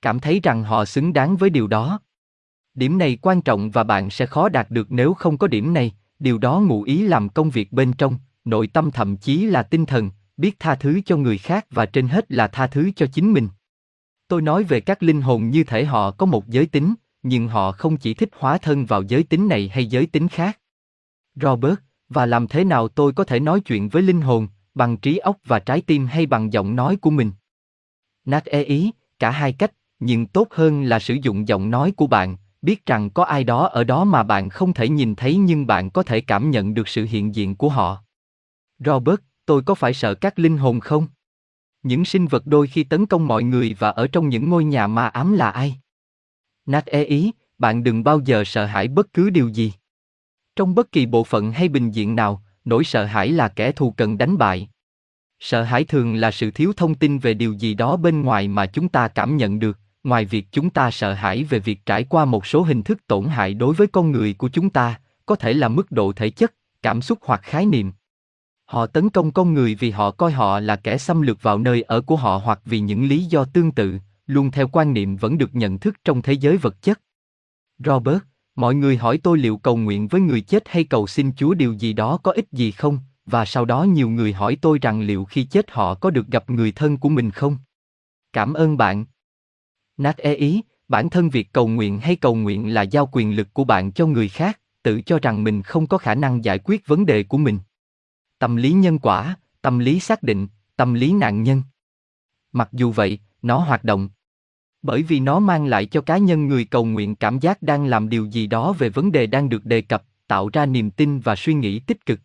Cảm 0.03 0.21
thấy 0.21 0.41
rằng 0.43 0.65
họ 0.65 0.85
xứng 0.85 1.13
đáng 1.13 1.37
với 1.37 1.51
điều 1.51 1.67
đó. 1.67 2.01
Điểm 2.75 2.99
này 2.99 3.19
quan 3.23 3.43
trọng 3.43 3.71
và 3.71 3.85
bạn 3.85 4.11
sẽ 4.11 4.27
khó 4.27 4.49
đạt 4.49 4.71
được 4.71 4.93
nếu 4.93 5.15
không 5.15 5.39
có 5.39 5.47
điểm 5.47 5.75
này, 5.75 5.93
điều 6.19 6.39
đó 6.39 6.61
ngụ 6.61 6.83
ý 6.83 7.03
làm 7.03 7.29
công 7.29 7.51
việc 7.51 7.73
bên 7.73 7.93
trong, 7.93 8.19
nội 8.45 8.67
tâm 8.67 8.91
thậm 8.91 9.17
chí 9.17 9.47
là 9.47 9.63
tinh 9.63 9.87
thần, 9.87 10.11
biết 10.37 10.59
tha 10.59 10.75
thứ 10.75 11.01
cho 11.07 11.17
người 11.17 11.39
khác 11.39 11.67
và 11.71 11.87
trên 11.87 12.09
hết 12.09 12.33
là 12.33 12.49
tha 12.49 12.67
thứ 12.67 12.91
cho 12.97 13.07
chính 13.13 13.33
mình. 13.33 13.49
Tôi 14.29 14.43
nói 14.43 14.65
về 14.65 14.81
các 14.81 15.03
linh 15.03 15.23
hồn 15.23 15.51
như 15.51 15.65
thể 15.65 15.85
họ 15.85 16.11
có 16.11 16.27
một 16.27 16.49
giới 16.49 16.67
tính, 16.67 16.95
nhưng 17.23 17.49
họ 17.49 17.73
không 17.73 17.97
chỉ 17.97 18.15
thích 18.15 18.31
hóa 18.39 18.59
thân 18.59 18.87
vào 18.87 19.03
giới 19.03 19.23
tính 19.23 19.49
này 19.49 19.71
hay 19.73 19.87
giới 19.87 20.07
tính 20.07 20.29
khác. 20.29 20.59
Robert, 21.35 21.79
và 22.09 22.27
làm 22.27 22.49
thế 22.49 22.65
nào 22.65 22.89
tôi 22.89 23.13
có 23.13 23.25
thể 23.25 23.41
nói 23.41 23.61
chuyện 23.61 23.89
với 23.89 24.03
linh 24.03 24.21
hồn, 24.21 24.49
bằng 24.75 24.97
trí 24.97 25.19
óc 25.19 25.37
và 25.45 25.59
trái 25.59 25.81
tim 25.81 26.07
hay 26.07 26.27
bằng 26.27 26.53
giọng 26.53 26.77
nói 26.77 26.97
của 26.97 27.11
mình? 27.11 27.33
Nát 28.25 28.45
e 28.45 28.63
ý, 28.63 28.91
cả 29.19 29.31
hai 29.31 29.53
cách, 29.53 29.73
nhưng 29.99 30.27
tốt 30.27 30.49
hơn 30.51 30.83
là 30.83 30.99
sử 30.99 31.15
dụng 31.15 31.49
giọng 31.49 31.71
nói 31.71 31.93
của 31.97 32.07
bạn, 32.07 32.37
biết 32.63 32.87
rằng 32.87 33.11
có 33.11 33.25
ai 33.25 33.45
đó 33.45 33.67
ở 33.67 33.85
đó 33.85 34.05
mà 34.05 34.23
bạn 34.23 34.49
không 34.49 34.73
thể 34.73 34.89
nhìn 34.89 35.15
thấy 35.15 35.37
nhưng 35.37 35.67
bạn 35.67 35.91
có 35.91 36.03
thể 36.03 36.21
cảm 36.21 36.51
nhận 36.51 36.75
được 36.75 36.89
sự 36.89 37.05
hiện 37.05 37.35
diện 37.35 37.57
của 37.57 37.69
họ. 37.69 38.03
Robert, 38.79 39.21
tôi 39.47 39.63
có 39.63 39.75
phải 39.75 39.95
sợ 39.95 40.15
các 40.15 40.39
linh 40.39 40.59
hồn 40.59 40.81
không? 40.81 41.07
Những 41.83 42.05
sinh 42.05 42.27
vật 42.27 42.47
đôi 42.47 42.67
khi 42.67 42.85
tấn 42.85 43.07
công 43.07 43.27
mọi 43.27 43.43
người 43.43 43.77
và 43.79 43.91
ở 43.91 44.07
trong 44.07 44.29
những 44.29 44.51
ngôi 44.51 44.65
nhà 44.65 44.87
ma 44.87 45.07
ám 45.07 45.33
là 45.33 45.51
ai? 45.51 45.77
Nát 46.67 46.87
e 46.87 47.03
ý, 47.05 47.33
bạn 47.59 47.85
đừng 47.85 48.05
bao 48.05 48.21
giờ 48.21 48.45
sợ 48.47 48.65
hãi 48.65 48.89
bất 48.89 49.13
cứ 49.13 49.31
điều 49.31 49.49
gì. 49.49 49.73
Trong 50.57 50.75
bất 50.75 50.93
kỳ 50.93 51.07
bộ 51.07 51.25
phận 51.25 51.53
hay 51.53 51.69
bình 51.69 51.91
diện 51.91 52.17
nào, 52.17 52.43
nỗi 52.65 52.85
sợ 52.85 53.05
hãi 53.05 53.29
là 53.29 53.49
kẻ 53.49 53.73
thù 53.73 53.91
cần 53.91 54.19
đánh 54.19 54.39
bại. 54.39 54.69
Sợ 55.41 55.63
hãi 55.63 55.85
thường 55.85 56.15
là 56.15 56.31
sự 56.31 56.51
thiếu 56.51 56.73
thông 56.77 56.95
tin 56.95 57.19
về 57.19 57.35
điều 57.35 57.53
gì 57.53 57.75
đó 57.75 57.97
bên 57.97 58.23
ngoài 58.23 58.49
mà 58.49 58.67
chúng 58.67 58.89
ta 58.89 59.09
cảm 59.09 59.37
nhận 59.37 59.59
được, 59.59 59.79
ngoài 60.05 60.25
việc 60.25 60.47
chúng 60.53 60.71
ta 60.71 60.91
sợ 60.91 61.13
hãi 61.13 61.45
về 61.45 61.59
việc 61.59 61.87
trải 61.87 62.05
qua 62.05 62.25
một 62.25 62.47
số 62.47 62.63
hình 62.63 62.83
thức 62.83 63.07
tổn 63.07 63.27
hại 63.27 63.55
đối 63.55 63.75
với 63.75 63.87
con 63.87 64.13
người 64.13 64.35
của 64.35 64.49
chúng 64.49 64.71
ta, 64.71 65.01
có 65.27 65.37
thể 65.37 65.53
là 65.53 65.69
mức 65.69 65.91
độ 65.91 66.13
thể 66.13 66.31
chất, 66.31 66.55
cảm 66.83 67.03
xúc 67.03 67.19
hoặc 67.23 67.41
khái 67.43 67.67
niệm. 67.67 67.93
Họ 68.65 68.87
tấn 68.87 69.11
công 69.11 69.31
con 69.31 69.55
người 69.55 69.75
vì 69.75 69.91
họ 69.91 70.11
coi 70.11 70.33
họ 70.33 70.61
là 70.61 70.77
kẻ 70.77 70.99
xâm 70.99 71.23
lược 71.23 71.43
vào 71.43 71.59
nơi 71.59 71.83
ở 71.83 72.01
của 72.01 72.17
họ 72.17 72.41
hoặc 72.45 72.61
vì 72.65 72.81
những 72.81 73.05
lý 73.05 73.25
do 73.25 73.45
tương 73.45 73.73
tự, 73.73 73.99
luôn 74.27 74.51
theo 74.51 74.69
quan 74.69 74.93
niệm 74.93 75.17
vẫn 75.17 75.39
được 75.39 75.55
nhận 75.55 75.79
thức 75.79 75.95
trong 76.05 76.23
thế 76.23 76.33
giới 76.33 76.57
vật 76.57 76.83
chất. 76.83 77.01
Robert, 77.79 78.19
mọi 78.55 78.75
người 78.75 78.97
hỏi 78.97 79.19
tôi 79.23 79.39
liệu 79.39 79.57
cầu 79.57 79.77
nguyện 79.77 80.09
với 80.09 80.21
người 80.21 80.41
chết 80.41 80.69
hay 80.69 80.85
cầu 80.85 81.07
xin 81.07 81.33
Chúa 81.37 81.55
điều 81.55 81.73
gì 81.73 81.93
đó 81.93 82.19
có 82.23 82.33
ích 82.33 82.53
gì 82.53 82.71
không, 82.71 82.99
và 83.27 83.45
sau 83.45 83.65
đó 83.65 83.83
nhiều 83.83 84.09
người 84.09 84.33
hỏi 84.33 84.57
tôi 84.61 84.79
rằng 84.83 85.01
liệu 85.01 85.25
khi 85.25 85.45
chết 85.45 85.71
họ 85.71 85.95
có 85.95 86.11
được 86.11 86.27
gặp 86.27 86.51
người 86.51 86.73
thân 86.73 86.97
của 86.97 87.09
mình 87.09 87.31
không? 87.31 87.57
Cảm 88.33 88.55
ơn 88.55 88.77
bạn. 88.77 89.05
Nát 89.97 90.17
e 90.17 90.35
ý, 90.35 90.63
bản 90.89 91.11
thân 91.11 91.31
việc 91.31 91.53
cầu 91.53 91.69
nguyện 91.69 92.01
hay 92.01 92.17
cầu 92.17 92.35
nguyện 92.35 92.75
là 92.75 92.83
giao 92.83 93.09
quyền 93.13 93.37
lực 93.37 93.55
của 93.55 93.65
bạn 93.65 93.93
cho 93.93 94.07
người 94.07 94.29
khác, 94.29 94.61
tự 94.83 95.01
cho 95.01 95.19
rằng 95.23 95.45
mình 95.45 95.63
không 95.63 95.87
có 95.87 95.99
khả 95.99 96.15
năng 96.15 96.45
giải 96.45 96.59
quyết 96.59 96.87
vấn 96.87 97.07
đề 97.07 97.23
của 97.23 97.39
mình 97.39 97.59
tâm 98.45 98.57
lý 98.57 98.73
nhân 98.73 98.99
quả, 98.99 99.37
tâm 99.63 99.79
lý 99.79 100.01
xác 100.01 100.23
định, 100.23 100.49
tâm 100.77 100.95
lý 100.95 101.13
nạn 101.13 101.43
nhân. 101.43 101.63
Mặc 102.53 102.69
dù 102.73 102.93
vậy, 102.93 103.19
nó 103.43 103.59
hoạt 103.59 103.85
động. 103.85 104.09
Bởi 104.85 105.03
vì 105.03 105.21
nó 105.21 105.39
mang 105.39 105.67
lại 105.67 105.87
cho 105.87 106.01
cá 106.01 106.19
nhân 106.19 106.49
người 106.49 106.65
cầu 106.65 106.85
nguyện 106.85 107.15
cảm 107.15 107.39
giác 107.39 107.63
đang 107.63 107.87
làm 107.87 108.09
điều 108.09 108.25
gì 108.25 108.47
đó 108.47 108.73
về 108.73 108.89
vấn 108.89 109.13
đề 109.13 109.27
đang 109.27 109.49
được 109.49 109.65
đề 109.65 109.81
cập, 109.81 110.05
tạo 110.27 110.51
ra 110.53 110.67
niềm 110.67 110.91
tin 110.91 111.21
và 111.21 111.37
suy 111.37 111.55
nghĩ 111.55 111.79
tích 111.79 112.07
cực. 112.07 112.21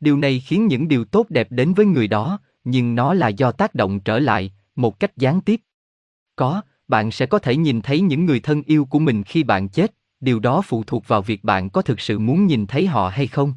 Điều 0.00 0.16
này 0.16 0.40
khiến 0.40 0.66
những 0.66 0.88
điều 0.88 1.04
tốt 1.04 1.26
đẹp 1.30 1.46
đến 1.50 1.74
với 1.74 1.86
người 1.86 2.08
đó, 2.08 2.38
nhưng 2.64 2.94
nó 2.94 3.14
là 3.14 3.28
do 3.28 3.52
tác 3.52 3.74
động 3.74 4.00
trở 4.00 4.18
lại, 4.18 4.52
một 4.76 5.00
cách 5.00 5.16
gián 5.16 5.40
tiếp. 5.40 5.60
Có, 6.36 6.62
bạn 6.88 7.10
sẽ 7.10 7.26
có 7.26 7.38
thể 7.38 7.56
nhìn 7.56 7.80
thấy 7.80 8.00
những 8.00 8.26
người 8.26 8.40
thân 8.40 8.62
yêu 8.62 8.84
của 8.84 8.98
mình 8.98 9.22
khi 9.22 9.42
bạn 9.42 9.68
chết, 9.68 9.94
điều 10.20 10.40
đó 10.40 10.62
phụ 10.64 10.84
thuộc 10.86 11.08
vào 11.08 11.22
việc 11.22 11.44
bạn 11.44 11.70
có 11.70 11.82
thực 11.82 12.00
sự 12.00 12.18
muốn 12.18 12.46
nhìn 12.46 12.66
thấy 12.66 12.86
họ 12.86 13.08
hay 13.08 13.26
không. 13.26 13.54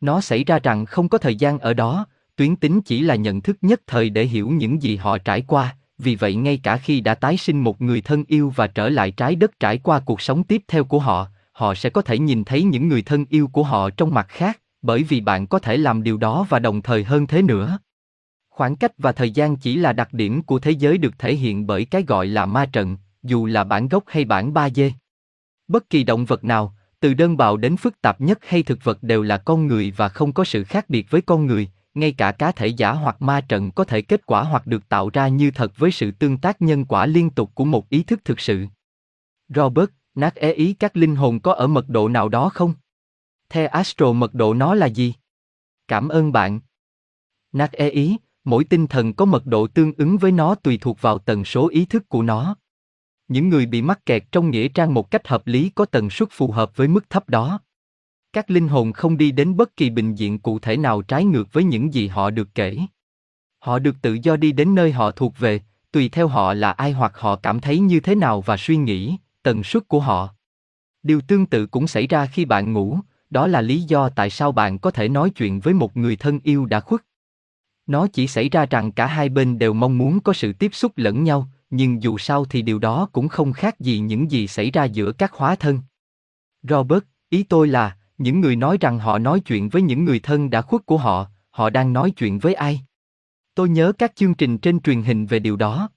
Nó 0.00 0.20
xảy 0.20 0.44
ra 0.44 0.58
rằng 0.58 0.86
không 0.86 1.08
có 1.08 1.18
thời 1.18 1.36
gian 1.36 1.58
ở 1.58 1.74
đó, 1.74 2.06
tuyến 2.36 2.56
tính 2.56 2.80
chỉ 2.80 3.00
là 3.00 3.14
nhận 3.14 3.40
thức 3.40 3.56
nhất 3.60 3.80
thời 3.86 4.10
để 4.10 4.24
hiểu 4.24 4.48
những 4.48 4.82
gì 4.82 4.96
họ 4.96 5.18
trải 5.18 5.42
qua, 5.42 5.76
vì 5.98 6.16
vậy 6.16 6.34
ngay 6.34 6.60
cả 6.62 6.76
khi 6.76 7.00
đã 7.00 7.14
tái 7.14 7.36
sinh 7.36 7.60
một 7.60 7.82
người 7.82 8.00
thân 8.00 8.24
yêu 8.28 8.52
và 8.56 8.66
trở 8.66 8.88
lại 8.88 9.10
trái 9.10 9.34
đất 9.34 9.60
trải 9.60 9.78
qua 9.78 10.00
cuộc 10.00 10.20
sống 10.20 10.44
tiếp 10.44 10.62
theo 10.68 10.84
của 10.84 10.98
họ, 10.98 11.28
họ 11.52 11.74
sẽ 11.74 11.90
có 11.90 12.02
thể 12.02 12.18
nhìn 12.18 12.44
thấy 12.44 12.62
những 12.62 12.88
người 12.88 13.02
thân 13.02 13.24
yêu 13.28 13.48
của 13.48 13.62
họ 13.62 13.90
trong 13.90 14.14
mặt 14.14 14.26
khác, 14.28 14.60
bởi 14.82 15.02
vì 15.02 15.20
bạn 15.20 15.46
có 15.46 15.58
thể 15.58 15.76
làm 15.76 16.02
điều 16.02 16.16
đó 16.16 16.46
và 16.48 16.58
đồng 16.58 16.82
thời 16.82 17.04
hơn 17.04 17.26
thế 17.26 17.42
nữa. 17.42 17.78
Khoảng 18.50 18.76
cách 18.76 18.92
và 18.98 19.12
thời 19.12 19.30
gian 19.30 19.56
chỉ 19.56 19.76
là 19.76 19.92
đặc 19.92 20.12
điểm 20.12 20.42
của 20.42 20.58
thế 20.58 20.70
giới 20.70 20.98
được 20.98 21.18
thể 21.18 21.34
hiện 21.34 21.66
bởi 21.66 21.84
cái 21.84 22.02
gọi 22.02 22.26
là 22.26 22.46
ma 22.46 22.66
trận, 22.66 22.96
dù 23.22 23.46
là 23.46 23.64
bản 23.64 23.88
gốc 23.88 24.04
hay 24.06 24.24
bản 24.24 24.52
3D. 24.52 24.90
Bất 25.68 25.90
kỳ 25.90 26.04
động 26.04 26.24
vật 26.24 26.44
nào, 26.44 26.74
từ 27.00 27.14
đơn 27.14 27.36
bào 27.36 27.56
đến 27.56 27.76
phức 27.76 28.00
tạp 28.00 28.20
nhất 28.20 28.38
hay 28.46 28.62
thực 28.62 28.84
vật 28.84 29.02
đều 29.02 29.22
là 29.22 29.38
con 29.38 29.66
người 29.66 29.92
và 29.96 30.08
không 30.08 30.32
có 30.32 30.44
sự 30.44 30.64
khác 30.64 30.90
biệt 30.90 31.10
với 31.10 31.20
con 31.20 31.46
người, 31.46 31.68
ngay 31.94 32.12
cả 32.12 32.32
cá 32.32 32.52
thể 32.52 32.66
giả 32.66 32.92
hoặc 32.92 33.22
ma 33.22 33.40
trận 33.40 33.70
có 33.70 33.84
thể 33.84 34.02
kết 34.02 34.26
quả 34.26 34.42
hoặc 34.42 34.66
được 34.66 34.88
tạo 34.88 35.10
ra 35.12 35.28
như 35.28 35.50
thật 35.50 35.72
với 35.76 35.90
sự 35.90 36.10
tương 36.10 36.38
tác 36.38 36.62
nhân 36.62 36.84
quả 36.84 37.06
liên 37.06 37.30
tục 37.30 37.50
của 37.54 37.64
một 37.64 37.88
ý 37.88 38.02
thức 38.02 38.20
thực 38.24 38.40
sự. 38.40 38.66
Robert, 39.48 39.90
nát 40.14 40.34
é 40.34 40.48
e 40.48 40.52
ý 40.52 40.72
các 40.72 40.96
linh 40.96 41.16
hồn 41.16 41.40
có 41.40 41.52
ở 41.52 41.66
mật 41.66 41.88
độ 41.88 42.08
nào 42.08 42.28
đó 42.28 42.48
không? 42.48 42.74
Theo 43.48 43.68
Astro 43.68 44.12
mật 44.12 44.34
độ 44.34 44.54
nó 44.54 44.74
là 44.74 44.86
gì? 44.86 45.14
Cảm 45.88 46.08
ơn 46.08 46.32
bạn. 46.32 46.60
Nát 47.52 47.72
é 47.72 47.86
e 47.86 47.90
ý, 47.90 48.16
mỗi 48.44 48.64
tinh 48.64 48.86
thần 48.86 49.14
có 49.14 49.24
mật 49.24 49.46
độ 49.46 49.66
tương 49.66 49.92
ứng 49.96 50.18
với 50.18 50.32
nó 50.32 50.54
tùy 50.54 50.78
thuộc 50.80 51.00
vào 51.00 51.18
tần 51.18 51.44
số 51.44 51.68
ý 51.68 51.84
thức 51.84 52.08
của 52.08 52.22
nó. 52.22 52.56
Những 53.28 53.48
người 53.48 53.66
bị 53.66 53.82
mắc 53.82 54.06
kẹt 54.06 54.24
trong 54.32 54.50
nghĩa 54.50 54.68
trang 54.68 54.94
một 54.94 55.10
cách 55.10 55.28
hợp 55.28 55.46
lý 55.46 55.70
có 55.74 55.84
tần 55.84 56.10
suất 56.10 56.28
phù 56.32 56.50
hợp 56.52 56.76
với 56.76 56.88
mức 56.88 57.10
thấp 57.10 57.28
đó. 57.28 57.60
Các 58.34 58.50
linh 58.50 58.68
hồn 58.68 58.92
không 58.92 59.16
đi 59.16 59.30
đến 59.30 59.56
bất 59.56 59.76
kỳ 59.76 59.90
bình 59.90 60.14
diện 60.14 60.38
cụ 60.38 60.58
thể 60.58 60.76
nào 60.76 61.02
trái 61.02 61.24
ngược 61.24 61.52
với 61.52 61.64
những 61.64 61.94
gì 61.94 62.08
họ 62.08 62.30
được 62.30 62.48
kể. 62.54 62.78
Họ 63.58 63.78
được 63.78 63.96
tự 64.02 64.18
do 64.22 64.36
đi 64.36 64.52
đến 64.52 64.74
nơi 64.74 64.92
họ 64.92 65.10
thuộc 65.10 65.38
về, 65.38 65.60
tùy 65.92 66.08
theo 66.08 66.28
họ 66.28 66.54
là 66.54 66.72
ai 66.72 66.92
hoặc 66.92 67.12
họ 67.18 67.36
cảm 67.36 67.60
thấy 67.60 67.78
như 67.78 68.00
thế 68.00 68.14
nào 68.14 68.40
và 68.40 68.56
suy 68.56 68.76
nghĩ, 68.76 69.16
tần 69.42 69.62
suất 69.62 69.88
của 69.88 70.00
họ. 70.00 70.34
Điều 71.02 71.20
tương 71.20 71.46
tự 71.46 71.66
cũng 71.66 71.86
xảy 71.86 72.06
ra 72.06 72.26
khi 72.26 72.44
bạn 72.44 72.72
ngủ, 72.72 72.98
đó 73.30 73.46
là 73.46 73.60
lý 73.60 73.80
do 73.80 74.08
tại 74.08 74.30
sao 74.30 74.52
bạn 74.52 74.78
có 74.78 74.90
thể 74.90 75.08
nói 75.08 75.30
chuyện 75.30 75.60
với 75.60 75.74
một 75.74 75.96
người 75.96 76.16
thân 76.16 76.40
yêu 76.44 76.66
đã 76.66 76.80
khuất. 76.80 77.00
Nó 77.86 78.06
chỉ 78.06 78.26
xảy 78.26 78.48
ra 78.48 78.66
rằng 78.66 78.92
cả 78.92 79.06
hai 79.06 79.28
bên 79.28 79.58
đều 79.58 79.72
mong 79.72 79.98
muốn 79.98 80.20
có 80.20 80.32
sự 80.32 80.52
tiếp 80.52 80.74
xúc 80.74 80.92
lẫn 80.96 81.24
nhau, 81.24 81.48
nhưng 81.70 82.02
dù 82.02 82.18
sao 82.18 82.44
thì 82.44 82.62
điều 82.62 82.78
đó 82.78 83.08
cũng 83.12 83.28
không 83.28 83.52
khác 83.52 83.80
gì 83.80 83.98
những 83.98 84.30
gì 84.30 84.46
xảy 84.46 84.70
ra 84.70 84.84
giữa 84.84 85.12
các 85.12 85.32
hóa 85.32 85.56
thân. 85.56 85.80
Robert, 86.62 87.04
ý 87.28 87.42
tôi 87.42 87.68
là, 87.68 87.96
những 88.24 88.40
người 88.40 88.56
nói 88.56 88.78
rằng 88.80 88.98
họ 88.98 89.18
nói 89.18 89.40
chuyện 89.40 89.68
với 89.68 89.82
những 89.82 90.04
người 90.04 90.20
thân 90.20 90.50
đã 90.50 90.62
khuất 90.62 90.86
của 90.86 90.96
họ, 90.96 91.26
họ 91.50 91.70
đang 91.70 91.92
nói 91.92 92.10
chuyện 92.10 92.38
với 92.38 92.54
ai? 92.54 92.80
Tôi 93.54 93.68
nhớ 93.68 93.92
các 93.98 94.16
chương 94.16 94.34
trình 94.34 94.58
trên 94.58 94.80
truyền 94.80 95.02
hình 95.02 95.26
về 95.26 95.38
điều 95.38 95.56
đó. 95.56 95.88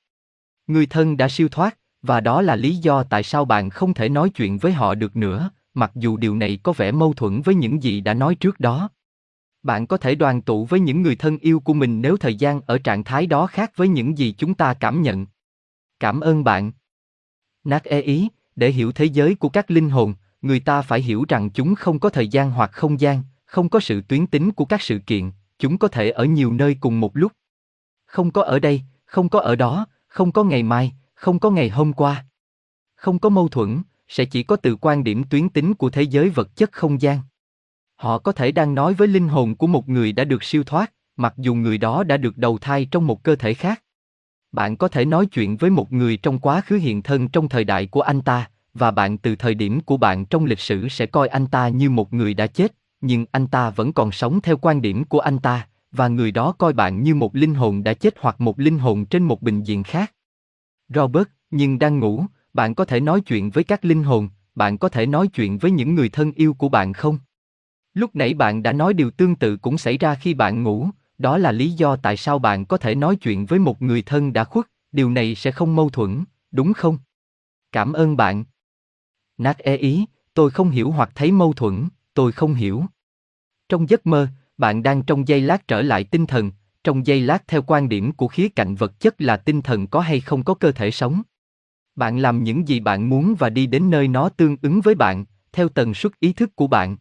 Người 0.67 0.85
thân 0.85 1.17
đã 1.17 1.29
siêu 1.29 1.49
thoát, 1.49 1.77
và 2.01 2.19
đó 2.21 2.41
là 2.41 2.55
lý 2.55 2.75
do 2.75 3.03
tại 3.03 3.23
sao 3.23 3.45
bạn 3.45 3.69
không 3.69 3.93
thể 3.93 4.09
nói 4.09 4.29
chuyện 4.29 4.57
với 4.57 4.71
họ 4.71 4.95
được 4.95 5.15
nữa, 5.15 5.49
mặc 5.73 5.91
dù 5.95 6.17
điều 6.17 6.35
này 6.35 6.59
có 6.63 6.73
vẻ 6.73 6.91
mâu 6.91 7.13
thuẫn 7.13 7.41
với 7.41 7.55
những 7.55 7.83
gì 7.83 8.01
đã 8.01 8.13
nói 8.13 8.35
trước 8.35 8.59
đó. 8.59 8.89
Bạn 9.63 9.87
có 9.87 9.97
thể 9.97 10.15
đoàn 10.15 10.41
tụ 10.41 10.65
với 10.65 10.79
những 10.79 11.01
người 11.01 11.15
thân 11.15 11.37
yêu 11.37 11.59
của 11.59 11.73
mình 11.73 12.01
nếu 12.01 12.17
thời 12.17 12.35
gian 12.35 12.61
ở 12.61 12.77
trạng 12.77 13.03
thái 13.03 13.27
đó 13.27 13.47
khác 13.47 13.71
với 13.75 13.87
những 13.87 14.17
gì 14.17 14.35
chúng 14.37 14.53
ta 14.53 14.73
cảm 14.73 15.01
nhận. 15.01 15.25
Cảm 15.99 16.19
ơn 16.19 16.43
bạn. 16.43 16.71
Nát 17.63 17.83
e 17.83 18.01
ý, 18.01 18.27
để 18.55 18.71
hiểu 18.71 18.91
thế 18.91 19.05
giới 19.05 19.35
của 19.35 19.49
các 19.49 19.71
linh 19.71 19.89
hồn, 19.89 20.13
người 20.41 20.59
ta 20.59 20.81
phải 20.81 21.01
hiểu 21.01 21.25
rằng 21.29 21.49
chúng 21.49 21.75
không 21.75 21.99
có 21.99 22.09
thời 22.09 22.27
gian 22.27 22.51
hoặc 22.51 22.71
không 22.73 22.99
gian, 22.99 23.23
không 23.45 23.69
có 23.69 23.79
sự 23.79 24.01
tuyến 24.01 24.27
tính 24.27 24.51
của 24.51 24.65
các 24.65 24.81
sự 24.81 24.99
kiện, 24.99 25.31
chúng 25.59 25.77
có 25.77 25.87
thể 25.87 26.09
ở 26.09 26.25
nhiều 26.25 26.53
nơi 26.53 26.77
cùng 26.79 26.99
một 26.99 27.17
lúc. 27.17 27.31
không 28.05 28.31
có 28.31 28.43
ở 28.43 28.59
đây, 28.59 28.81
không 29.05 29.29
có 29.29 29.39
ở 29.39 29.55
đó, 29.55 29.85
không 30.07 30.31
có 30.31 30.43
ngày 30.43 30.63
mai, 30.63 30.93
không 31.13 31.39
có 31.39 31.49
ngày 31.49 31.69
hôm 31.69 31.93
qua. 31.93 32.25
Không 32.95 33.19
có 33.19 33.29
mâu 33.29 33.47
thuẫn, 33.47 33.81
sẽ 34.07 34.25
chỉ 34.25 34.43
có 34.43 34.55
từ 34.55 34.75
quan 34.75 35.03
điểm 35.03 35.23
tuyến 35.23 35.49
tính 35.49 35.73
của 35.73 35.89
thế 35.89 36.01
giới 36.01 36.29
vật 36.29 36.55
chất 36.55 36.71
không 36.71 37.01
gian. 37.01 37.19
Họ 37.95 38.17
có 38.17 38.31
thể 38.31 38.51
đang 38.51 38.75
nói 38.75 38.93
với 38.93 39.07
linh 39.07 39.27
hồn 39.27 39.55
của 39.55 39.67
một 39.67 39.89
người 39.89 40.11
đã 40.11 40.23
được 40.23 40.43
siêu 40.43 40.63
thoát, 40.63 40.93
mặc 41.17 41.33
dù 41.37 41.55
người 41.55 41.77
đó 41.77 42.03
đã 42.03 42.17
được 42.17 42.37
đầu 42.37 42.57
thai 42.57 42.85
trong 42.85 43.07
một 43.07 43.23
cơ 43.23 43.35
thể 43.35 43.53
khác. 43.53 43.83
Bạn 44.51 44.77
có 44.77 44.87
thể 44.87 45.05
nói 45.05 45.25
chuyện 45.25 45.57
với 45.57 45.69
một 45.69 45.93
người 45.93 46.17
trong 46.17 46.39
quá 46.39 46.61
khứ 46.61 46.75
hiện 46.75 47.01
thân 47.01 47.27
trong 47.27 47.49
thời 47.49 47.63
đại 47.63 47.87
của 47.87 48.01
anh 48.01 48.21
ta, 48.21 48.49
và 48.77 48.91
bạn 48.91 49.17
từ 49.17 49.35
thời 49.35 49.53
điểm 49.53 49.81
của 49.81 49.97
bạn 49.97 50.25
trong 50.25 50.45
lịch 50.45 50.59
sử 50.59 50.89
sẽ 50.89 51.05
coi 51.05 51.27
anh 51.27 51.47
ta 51.47 51.67
như 51.67 51.89
một 51.89 52.13
người 52.13 52.33
đã 52.33 52.47
chết, 52.47 52.75
nhưng 53.01 53.25
anh 53.31 53.47
ta 53.47 53.69
vẫn 53.69 53.93
còn 53.93 54.11
sống 54.11 54.41
theo 54.41 54.57
quan 54.57 54.81
điểm 54.81 55.03
của 55.03 55.19
anh 55.19 55.39
ta, 55.39 55.67
và 55.91 56.07
người 56.07 56.31
đó 56.31 56.51
coi 56.57 56.73
bạn 56.73 57.03
như 57.03 57.15
một 57.15 57.35
linh 57.35 57.55
hồn 57.55 57.83
đã 57.83 57.93
chết 57.93 58.15
hoặc 58.19 58.41
một 58.41 58.59
linh 58.59 58.79
hồn 58.79 59.05
trên 59.05 59.23
một 59.23 59.41
bình 59.41 59.63
diện 59.63 59.83
khác. 59.83 60.13
Robert, 60.89 61.27
nhưng 61.51 61.79
đang 61.79 61.99
ngủ, 61.99 62.25
bạn 62.53 62.75
có 62.75 62.85
thể 62.85 62.99
nói 62.99 63.21
chuyện 63.21 63.49
với 63.49 63.63
các 63.63 63.85
linh 63.85 64.03
hồn, 64.03 64.29
bạn 64.55 64.77
có 64.77 64.89
thể 64.89 65.05
nói 65.05 65.27
chuyện 65.27 65.57
với 65.57 65.71
những 65.71 65.95
người 65.95 66.09
thân 66.09 66.31
yêu 66.31 66.53
của 66.53 66.69
bạn 66.69 66.93
không? 66.93 67.17
Lúc 67.93 68.15
nãy 68.15 68.33
bạn 68.33 68.63
đã 68.63 68.73
nói 68.73 68.93
điều 68.93 69.11
tương 69.11 69.35
tự 69.35 69.57
cũng 69.57 69.77
xảy 69.77 69.97
ra 69.97 70.15
khi 70.15 70.33
bạn 70.33 70.63
ngủ, 70.63 70.89
đó 71.17 71.37
là 71.37 71.51
lý 71.51 71.71
do 71.71 71.95
tại 71.95 72.17
sao 72.17 72.39
bạn 72.39 72.65
có 72.65 72.77
thể 72.77 72.95
nói 72.95 73.15
chuyện 73.15 73.45
với 73.45 73.59
một 73.59 73.81
người 73.81 74.01
thân 74.01 74.33
đã 74.33 74.43
khuất, 74.43 74.65
điều 74.91 75.09
này 75.09 75.35
sẽ 75.35 75.51
không 75.51 75.75
mâu 75.75 75.89
thuẫn, 75.89 76.23
đúng 76.51 76.73
không? 76.73 76.97
Cảm 77.71 77.93
ơn 77.93 78.17
bạn. 78.17 78.43
Nát 79.37 79.57
e 79.57 79.75
ý, 79.75 80.05
tôi 80.33 80.51
không 80.51 80.69
hiểu 80.69 80.91
hoặc 80.91 81.09
thấy 81.15 81.31
mâu 81.31 81.53
thuẫn, 81.53 81.87
tôi 82.13 82.31
không 82.31 82.53
hiểu. 82.53 82.83
Trong 83.69 83.89
giấc 83.89 84.05
mơ, 84.05 84.27
bạn 84.57 84.83
đang 84.83 85.03
trong 85.03 85.27
giây 85.27 85.41
lát 85.41 85.67
trở 85.67 85.81
lại 85.81 86.03
tinh 86.03 86.25
thần, 86.25 86.51
trong 86.83 87.05
giây 87.05 87.21
lát 87.21 87.47
theo 87.47 87.61
quan 87.67 87.89
điểm 87.89 88.11
của 88.11 88.27
khía 88.27 88.49
cạnh 88.49 88.75
vật 88.75 88.99
chất 88.99 89.21
là 89.21 89.37
tinh 89.37 89.61
thần 89.61 89.87
có 89.87 89.99
hay 89.99 90.19
không 90.19 90.43
có 90.43 90.53
cơ 90.53 90.71
thể 90.71 90.91
sống. 90.91 91.21
Bạn 91.95 92.17
làm 92.17 92.43
những 92.43 92.67
gì 92.67 92.79
bạn 92.79 93.09
muốn 93.09 93.35
và 93.35 93.49
đi 93.49 93.67
đến 93.67 93.89
nơi 93.89 94.07
nó 94.07 94.29
tương 94.29 94.57
ứng 94.61 94.81
với 94.81 94.95
bạn, 94.95 95.25
theo 95.51 95.69
tần 95.69 95.93
suất 95.93 96.19
ý 96.19 96.33
thức 96.33 96.55
của 96.55 96.67
bạn. 96.67 96.97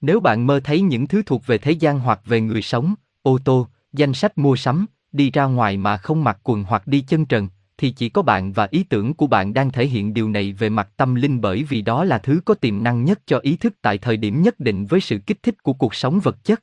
Nếu 0.00 0.20
bạn 0.20 0.46
mơ 0.46 0.60
thấy 0.64 0.80
những 0.80 1.06
thứ 1.06 1.22
thuộc 1.26 1.46
về 1.46 1.58
thế 1.58 1.72
gian 1.72 2.00
hoặc 2.00 2.20
về 2.24 2.40
người 2.40 2.62
sống, 2.62 2.94
ô 3.22 3.38
tô, 3.44 3.66
danh 3.92 4.14
sách 4.14 4.38
mua 4.38 4.56
sắm, 4.56 4.86
đi 5.12 5.30
ra 5.30 5.44
ngoài 5.44 5.76
mà 5.76 5.96
không 5.96 6.24
mặc 6.24 6.40
quần 6.42 6.64
hoặc 6.64 6.86
đi 6.86 7.00
chân 7.00 7.26
trần, 7.26 7.48
thì 7.82 7.90
chỉ 7.90 8.08
có 8.08 8.22
bạn 8.22 8.52
và 8.52 8.68
ý 8.70 8.82
tưởng 8.82 9.14
của 9.14 9.26
bạn 9.26 9.54
đang 9.54 9.70
thể 9.70 9.86
hiện 9.86 10.14
điều 10.14 10.28
này 10.28 10.52
về 10.52 10.68
mặt 10.68 10.88
tâm 10.96 11.14
linh 11.14 11.40
bởi 11.40 11.62
vì 11.62 11.82
đó 11.82 12.04
là 12.04 12.18
thứ 12.18 12.40
có 12.44 12.54
tiềm 12.54 12.82
năng 12.82 13.04
nhất 13.04 13.20
cho 13.26 13.38
ý 13.38 13.56
thức 13.56 13.74
tại 13.82 13.98
thời 13.98 14.16
điểm 14.16 14.42
nhất 14.42 14.60
định 14.60 14.86
với 14.86 15.00
sự 15.00 15.18
kích 15.18 15.42
thích 15.42 15.62
của 15.62 15.72
cuộc 15.72 15.94
sống 15.94 16.20
vật 16.20 16.44
chất. 16.44 16.60